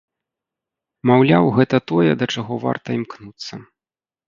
[1.09, 3.53] Маўляў, гэта тое, да чаго варта імкнуцца.